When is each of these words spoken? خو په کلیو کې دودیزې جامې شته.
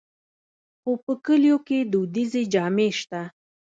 خو 0.81 0.91
په 1.03 1.13
کلیو 1.25 1.57
کې 1.67 1.77
دودیزې 1.91 2.41
جامې 2.53 2.89
شته. 2.99 3.21